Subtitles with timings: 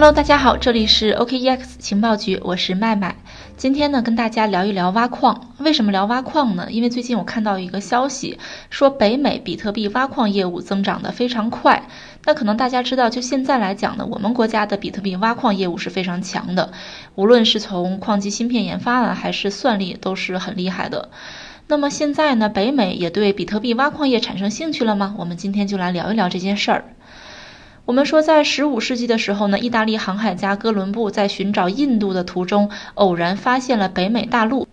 [0.00, 3.16] Hello，大家好，这里是 OKEX 情报局，我是麦麦。
[3.56, 5.54] 今天呢，跟大家聊一聊挖矿。
[5.58, 6.68] 为什么聊挖矿呢？
[6.70, 8.38] 因为最近我看到一个消息，
[8.70, 11.88] 说北美比特币挖矿业务增长的非常快。
[12.24, 16.70] 那可能大家知道，就现在来讲呢，我们国家的比特币挖矿业务是非常强的，
[17.16, 21.08] 无论是从矿机芯片研发啊，还是算力，都是很厉害的。
[21.66, 25.16] 那么现在呢，北美也对比特币挖矿业产生兴趣了吗？
[25.18, 26.84] 我们今天就来聊一聊这件事儿。
[27.88, 34.68] 我们说，在十五世纪的时候呢，意大利航海家哥伦布在寻找印度的途中，偶然发现了北美大陆，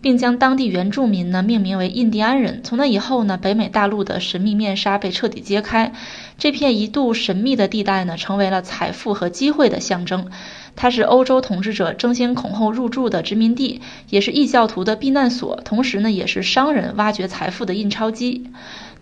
[0.00, 2.60] 并将当地原住民呢命名为印第安人。
[2.62, 5.92] 从那以后呢，北美大陆的神秘面纱被彻底揭开，
[6.38, 10.28] 这片一度神秘的地带呢，成为了财富和机会的象征。
[10.76, 18.46] 它是欧洲统治者争先恐后入驻的殖民地，也是异教徒的避难所，同时呢，也是商人挖掘财富的印钞机。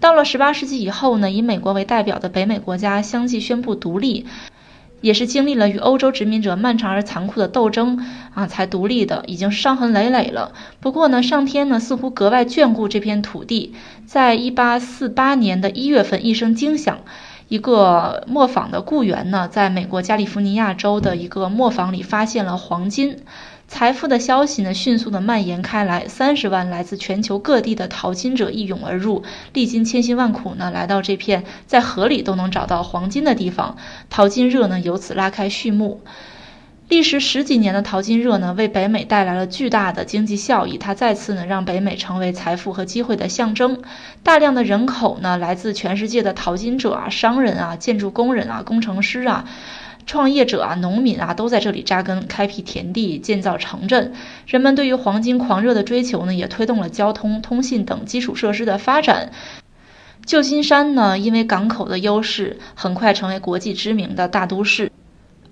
[0.01, 4.25] 到了十八世纪以后呢，以美国为代表的北美国家相继宣布独立，
[5.03, 10.53] 也是经历了与欧洲殖民者漫长而残酷的斗争啊，才独立的，已经伤痕累累了。
[10.81, 13.75] 不过呢，上天呢似乎格外眷顾这片土地，
[14.07, 17.01] 在一八四八年的一月份，一声惊响，
[17.49, 23.19] 一个磨坊的雇员呢，在美国加利福尼亚州的一个磨坊里发现了黄金。
[23.71, 26.09] 财富的消息呢，迅速的蔓延开来。
[26.09, 33.77] 三十万来自全球各地的淘金者一涌而入，历经千辛万苦呢，来到这片在河里都能找到黄金的地方。
[34.11, 36.01] 淘金热呢，由此拉开序幕。
[36.89, 40.77] 历时十几年的淘金热呢，为北美带来了巨大的经济效益。
[40.77, 43.81] 它再次呢，让北美成为财富和机会的象征。
[44.25, 49.45] 大量的人口呢，来自全世界的淘金者啊、商人啊、建筑工人啊、工程师啊。
[50.07, 54.13] 创业者啊，农民啊，都在这里扎根，开辟田地，建造城镇。
[54.47, 59.31] 人们对于黄金狂热的追求呢，也推动了交通、通信等基础设施的发展。
[60.27, 64.91] 旧金山呢，因为港口的优势，很快成为国际知名的大都市。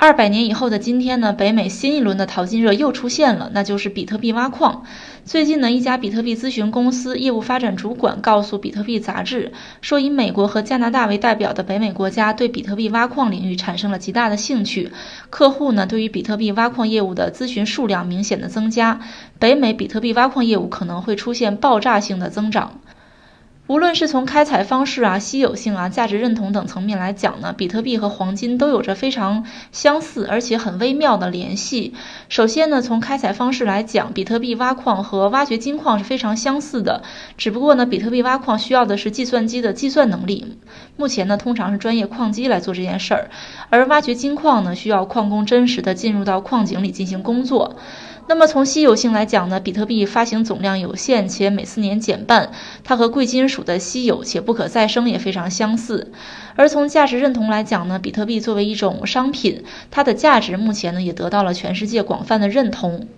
[0.01, 4.85] 二百年以后的今天呢，北美新一轮的淘金热又出现了，那就是比特币挖矿。
[5.25, 9.51] 最近呢，一家比特币咨询公司业务发展主管告诉《比特币杂志》
[9.81, 14.92] 说，以美国和加拿大为代表的北美国家对比特币挖矿领域产生了极大的兴趣，
[15.31, 19.01] 客户呢对于比特币挖矿业务的咨询数量明显的增加，
[19.41, 22.81] 北美比特币挖矿业务可能会出现爆炸性的增长。
[23.68, 31.92] 无论是从开采方式啊、稀有性啊、价值认同等层面来讲呢，比特币和黄金都有着非常相似而且很微妙的联系。
[32.30, 37.02] 首先呢，从开采方式来讲，比特币挖矿和挖掘金矿是非常相似的，
[37.36, 40.57] 只不过呢，比特币挖矿需要的是计算机的计算能力，
[40.96, 43.28] 目前呢，通常是专业矿机来做这件事儿，
[43.68, 47.77] 而挖掘金矿呢，需要矿工真实的进入到矿井里进行工作。
[48.28, 52.52] 那么从稀有性来讲呢，比特币发行总量有限，且每四年减半，
[52.84, 56.12] 它和贵金属的稀有且不可再生也非常相似。
[56.55, 63.08] 而从价值认同来讲呢，比特币作为一种商品，它的价值目前呢也得到了全世界广泛的认同。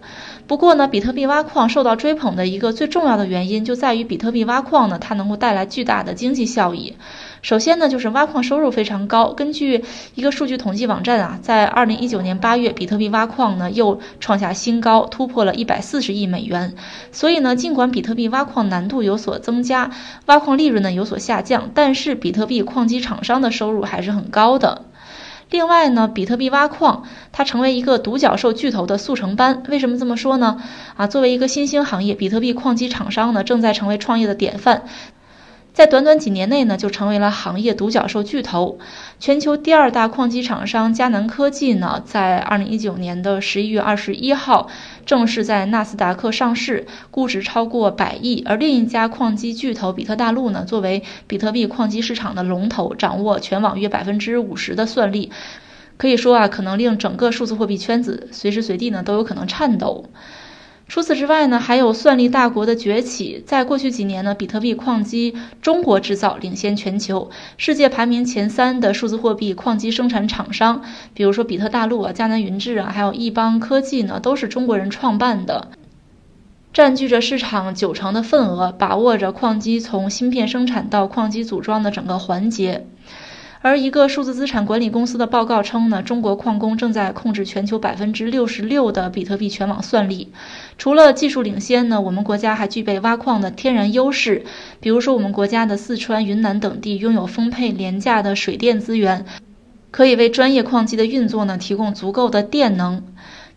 [0.47, 6.95] 不过呢，比特币挖矿受到追捧的一个最重要的原因就在于比特币挖矿呢，它能够带来巨大的经济效益。
[7.43, 9.33] 首先呢，就是挖矿收入非常高。
[9.33, 9.83] 根据
[10.15, 16.75] 一个数据统计网站啊，在二零一九年八月，比特币挖矿呢又创下新高，突破了一百四十亿美元。
[17.13, 19.91] 所以呢，尽管比特币挖矿难度有所增加，
[20.27, 24.85] 挖矿利润呢有所下降，但是比特币矿机厂商的收入还是很高的。
[25.49, 29.65] 另外呢，比特币挖矿它成为一个独角兽巨头的速成班。
[29.69, 30.63] 为什么这么说呢？
[30.97, 34.83] 啊，作为一个新兴行业，比特币矿机厂商呢正在成为创业的典范。
[35.73, 38.79] 在短短几年内呢，就成为了行业独角兽巨头。
[39.19, 44.69] 全球第二大矿机厂商佳能科技呢，在二零一九年的十一月二十一号
[45.07, 48.43] 正式在纳斯达克上市，估值超过百亿。
[48.47, 55.31] 而另一家矿机巨头比特大陆呢，作为比特币矿机市场的龙头，掌握全网约百分之五十的算力，
[55.97, 60.07] 可以说啊，可能令整个数字货币圈子随时随地呢都有可能颤抖。
[60.91, 63.45] 除此之外呢，还有算力大国的崛起。
[63.47, 70.83] 在过去几年呢，比特币矿机中国制造领先全球，世界排名前三的数字货币矿机生产厂商，
[71.15, 75.69] 比如说比特大陆啊、迦南云智啊，还有易邦科技呢，都是中国人创办的，
[76.73, 82.85] 占据着市场九成的份额，把握着矿机从芯片生产到矿机组装的整个环节。
[83.63, 90.33] 而一个数字资产管理公司的报告称呢，中国矿工正在控制全球百分之六十六的比特币全网算力。
[90.79, 94.47] 除了技术领先呢，我们国家还具备挖矿的天然优势。
[94.81, 99.27] 比如说，我们国家的四川、云南等地拥有丰沛廉价的水电资源，
[99.91, 103.03] 可以为专业矿机的运作呢提供足够的电能。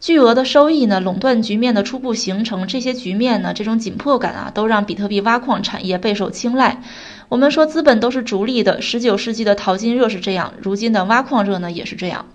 [0.02, 6.82] 巨额的收益呢，垄断局面的初步形成，这些局面呢，这种紧迫感啊，都让比特币挖矿产业备受青睐。
[7.30, 12.26] 我们说资本都是逐利的，十九世纪的淘金热是这样，如今的挖矿热呢也是这样。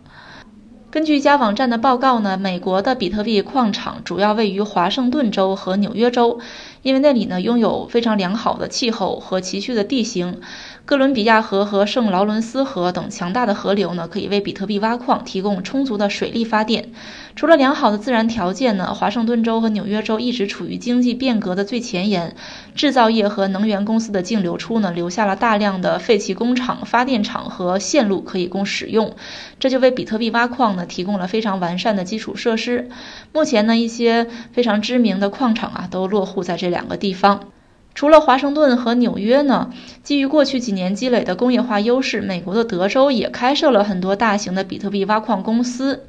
[0.90, 6.40] 根据一家网站的报告呢，美国的比特币矿场主要位于华盛顿州和纽约州，
[6.82, 10.40] 因为那里呢拥有非常良好的气候和崎岖的地形。
[10.88, 16.92] 哥伦比亚河和圣劳伦斯河等强大的河流呢，可以为比特币挖矿提供充足的水力发电。
[17.36, 22.34] 除了良好的自然条件呢，华盛顿州和纽约州一直处于经济变革的最前沿，
[22.74, 29.14] 制造业和能源公司的净流出呢，留下了大量的废弃工厂、发电厂和线路可以供使用，
[29.60, 32.88] 这就为比特币挖矿呢提供了非常完善的基础设施。
[33.34, 37.50] 目前呢，一些非常知名的矿场啊，都落户在这两个地方。
[37.98, 39.72] 除了华盛顿和纽约呢，
[40.04, 46.04] 基于过去几年积累的工业化优势，美国的德州也开设了很多大型的比特币挖矿公司。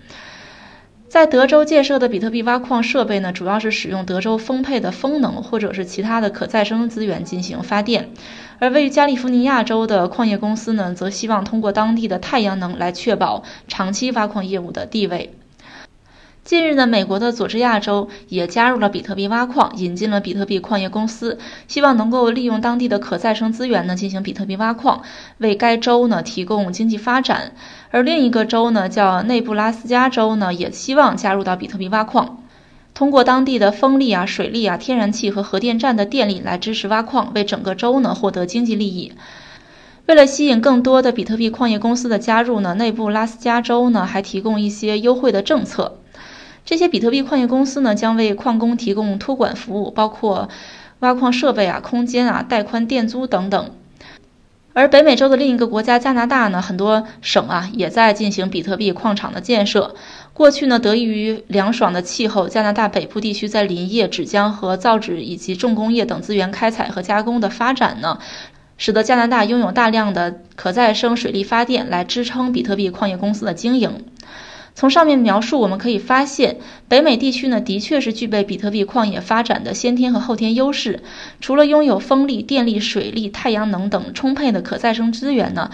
[1.07, 8.11] 在德州建设的比特币挖矿设备呢，主要是使用德州丰沛的风能或者是其他的可再生资源进行发电。
[8.59, 15.33] 而位于加利福尼亚州的矿业公司呢，则希望通过当地的太阳能来确保长期挖矿业务的地位。
[16.49, 21.37] 近日呢，美国的佐治亚州也加入了比特币挖矿，引进了比特币矿业公司，
[21.67, 25.03] 希望能够利用当地的可再生资源呢进行比特币挖矿，
[25.37, 27.51] 为该州呢提供经济发展。
[27.91, 32.41] 而另一个州呢，叫内布拉斯加州呢，也希望加入到比特币挖矿，
[32.95, 39.13] 通过当地的风力啊、水力啊、天然气和核电站的电力来支持挖矿，为整个州呢获得经济利益。
[40.07, 45.99] 为了吸引更多的比特币矿业公司的加入呢，内布拉斯加州呢还提供一些优惠的政策。
[46.65, 50.49] 这些比特币矿业公司呢，将为矿工提供托管服务，包括
[50.99, 53.71] 挖矿设备啊、空间啊、带宽电租等等。
[54.73, 59.95] 而北美洲的另一个国家加拿大呢，很多省啊也在进行比特币矿场的建设。
[60.31, 68.19] 过去呢，得益于凉爽的气候，加拿大北部地区在林业、纸浆和造纸以及重工业等资源开采和加工的发展呢，
[68.77, 74.05] 使得加拿大拥有大量的可再生水力发电来支撑比特币矿业公司的经营。
[74.79, 76.55] 从上面描述，我们可以发现，
[76.87, 81.03] 北美地区呢，的确是具备比特币矿业发展的先天和后天优势。
[81.41, 85.71] 除了拥有风力、电力、水力、太阳能等充沛的可再生资源呢。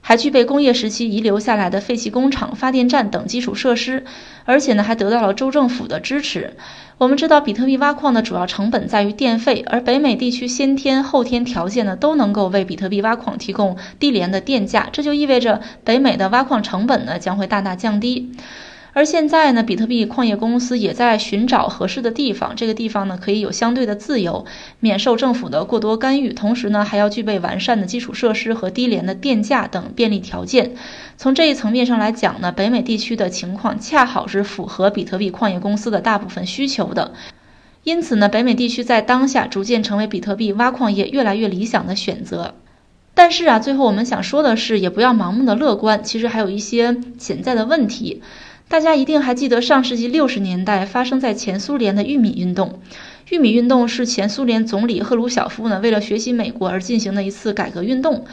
[0.00, 4.04] 还具备工业时期遗留下来的废弃工厂、发电站等基础设施，
[4.44, 6.54] 而且呢还得到了州政府的支持。
[6.98, 18.32] 我们知道，比特币挖矿的主要成本在于电费，而北美地区先天后天条件呢都能够为比特币挖矿提供低廉的电价，这就意味着北美的挖矿成本呢将会大大降低。
[18.92, 24.44] 而现在呢，比特币矿业公司也在寻找合适的地方，这个地方呢可以有相对的自由，
[24.80, 30.74] 免受政府的过多干预，同时呢还要具备完善的基础设施和低廉的电价等便利条件。
[31.16, 37.12] 从这一层面上来讲呢，北美地区的情况恰好是符合比特币矿业公司的大部分需求的。
[37.84, 42.54] 因此呢，北美地区在当下逐渐成为比特币挖矿业越来越理想的选择。
[43.14, 48.22] 但是啊，最后我们想说的是，也不要盲目的乐观，其实还有一些潜在的问题。
[48.70, 52.78] 大家一定还记得上世纪六十年代发生在前苏联的玉米运动。
[53.28, 58.26] 玉米运动是前苏联总理赫鲁晓夫呢为了学习美国而进行的一次改革运动。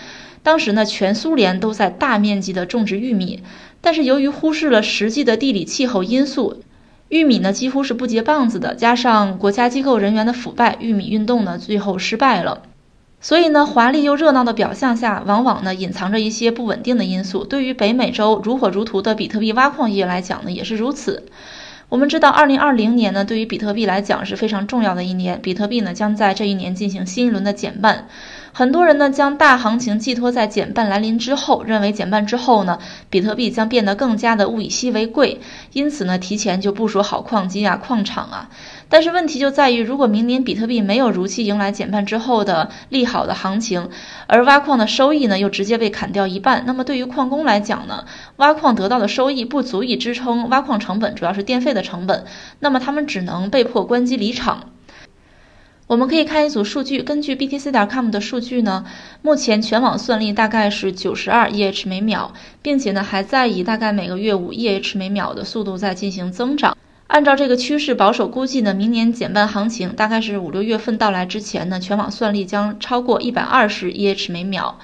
[0.44, 3.42] 当时呢，全苏联都在大面积的种植玉米，
[3.82, 6.62] 但是由于忽视了实际的地理气候因素，
[7.10, 8.76] 玉米呢几乎是不结棒子的。
[8.76, 12.62] 加上国家机构人员的腐败，玉米运动呢最后失败了。
[13.20, 17.44] 所以呢，华丽又热闹的表象下，往往呢隐藏着一些不稳定的因素。
[17.44, 21.24] 对于北美洲如火如荼的比特币挖矿业来讲呢，也是如此。
[21.90, 25.42] 我们知道，二零二零年呢，对于比特币来讲是非常重要的一年。
[25.42, 28.08] 比特币呢，将在这一年进行新一轮的减半。
[28.58, 35.42] 很多人呢，将大行情寄托在减半来临之后，认为减半之后呢，比特币将变得更加的物以稀为贵，
[35.74, 38.50] 因此呢，提前就部署好矿机啊、矿场啊。
[38.90, 43.92] 但是问题就在于，如果明年比特币没有如期迎来减半之后的利好的行情，
[44.26, 48.06] 而挖矿的收益呢又直接被砍掉一半，那么对于矿工来讲呢，
[48.38, 52.26] 挖矿得到的收益不足以支撑挖矿成本，主要是电费的成本，
[52.60, 54.72] 那么他们只能被迫关机离场。
[55.88, 58.86] 我们可以看一组数据，根据 BTC 点 com 的数据呢，
[59.22, 66.76] 目前全网算力大概是九十二 EH 每秒，并且呢还在以大概每个月五 EH 每秒的速度在进行增长。
[67.08, 74.78] 按照这个趋势，保守估计呢，明年减半行情大概是五六月份到来之前呢，全网算力将超过一百二十 EH 每秒。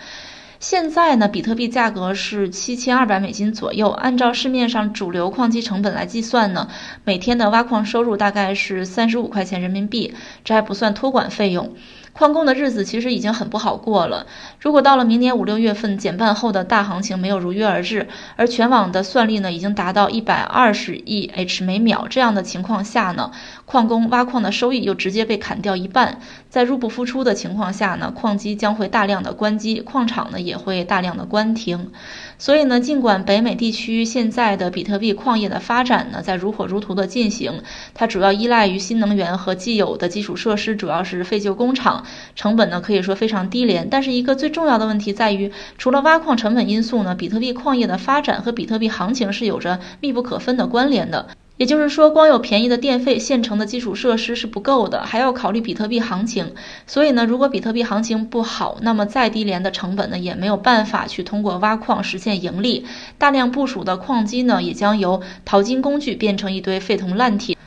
[0.64, 6.70] 现在呢，比特币价格是七千二百美金左右，按照市面上主流矿机成本来计算呢，
[7.04, 10.14] 每天的挖矿收入大概是三十五块钱人民币，
[10.46, 11.74] 这还不算托管费用。
[12.14, 14.28] 矿工的日子其实已经很不好过了。
[14.62, 23.32] 如果到了明年五六月份减半后的大行情没有如约而至，而全网的算力呢已经达到一百二十亿 H 每秒这样的情况下呢，
[23.74, 31.90] 矿工挖矿的收益又直接被砍掉一半，在入不敷出的情况下呢，矿机将会大量的关机，矿场呢也会大量的关停。
[32.38, 37.64] 所以呢，尽管北美地区现在的比特币矿业的发展呢在如火如荼的进行，
[37.96, 43.88] 它主要依赖于新能源和既有的基础设施，主要是废旧工厂，成本呢可以说非常低廉。
[43.90, 51.30] 但是一个最重要的问题在于，除了挖矿成本因素呢，比特币矿业的发展和比特币行情是有着密不可分的关联的。
[51.64, 56.56] 也就是说，光有便宜的电费、现成的基础设施是不够的，还要考虑比特币行情。
[56.88, 62.86] 所以呢，如果比特币行情不好，那么再低廉的成本呢，也没有办法去通过挖矿实现盈利。
[63.18, 67.58] 大量部署的矿机呢，也将由淘金工具变成一堆废铜烂铁，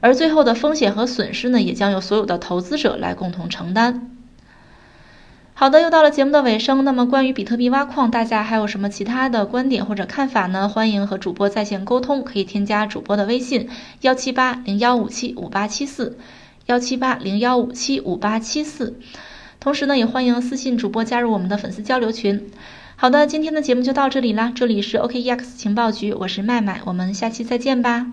[0.00, 4.15] 而最后的风险和损失呢，也将由所有的投资者来共同承担。
[5.58, 6.84] 好的，又到了节目的尾声。
[6.84, 10.68] 那么关于比特币挖矿，大家还有什么其他的观点或者看法呢？
[10.68, 13.66] 欢迎和主播在线沟通，可以添加主播的微信：
[14.02, 16.18] 幺七八零幺五七五八七四，
[16.66, 19.00] 幺七八零幺五七五八七四。
[19.58, 22.50] 同时呢，也欢迎私信主播加入我们的粉丝交流群。
[22.96, 28.08] 好的，今天的节目就到这里啦，这里是 OKEX 情报局，我是麦麦，我们下期再见吧。